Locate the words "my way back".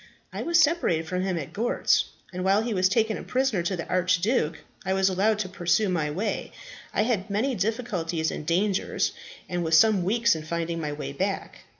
10.81-11.65